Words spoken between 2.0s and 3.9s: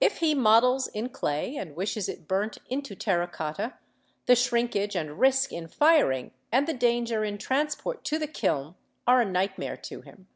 it burnt into terra cotta,